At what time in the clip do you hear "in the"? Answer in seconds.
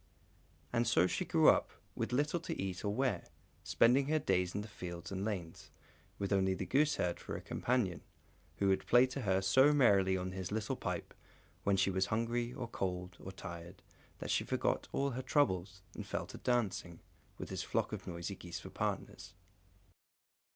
4.55-4.67